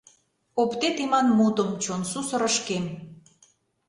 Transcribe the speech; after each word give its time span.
Оптет 0.61 0.97
иман 1.05 1.27
мутым 1.37 1.69
чон 1.83 2.01
сусырышкем. 2.11 2.85